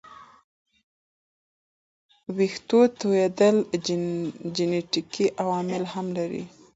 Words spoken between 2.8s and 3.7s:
توېیدل